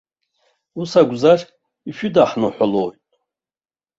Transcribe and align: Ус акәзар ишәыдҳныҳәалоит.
Ус 0.79 0.91
акәзар 1.01 1.39
ишәыдҳныҳәалоит. 1.89 2.97